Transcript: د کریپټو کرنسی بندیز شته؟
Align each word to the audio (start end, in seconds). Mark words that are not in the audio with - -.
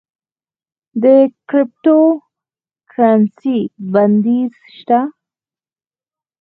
د 1.03 1.05
کریپټو 1.49 1.99
کرنسی 2.91 3.59
بندیز 3.93 4.53
شته؟ 4.75 4.99